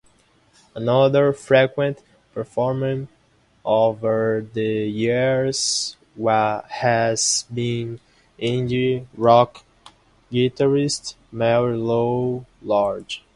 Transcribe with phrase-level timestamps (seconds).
[0.73, 2.01] Another frequent
[2.33, 3.07] performer
[3.63, 5.95] over the years
[6.27, 7.99] has been
[8.39, 9.63] indie rock
[10.31, 13.13] guitarist Mary Lou Lord.